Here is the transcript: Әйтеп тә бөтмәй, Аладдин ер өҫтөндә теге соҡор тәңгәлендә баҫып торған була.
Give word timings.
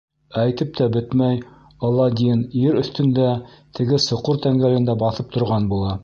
Әйтеп 0.43 0.69
тә 0.77 0.85
бөтмәй, 0.93 1.35
Аладдин 1.89 2.41
ер 2.61 2.79
өҫтөндә 2.81 3.27
теге 3.81 3.99
соҡор 4.09 4.39
тәңгәлендә 4.47 4.97
баҫып 5.05 5.29
торған 5.37 5.69
була. 5.75 5.99